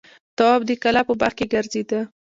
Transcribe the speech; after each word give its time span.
تواب 0.37 0.61
د 0.65 0.71
کلا 0.83 1.01
په 1.07 1.13
باغ 1.19 1.33
کې 1.37 1.45
ګرځېده. 1.53 1.99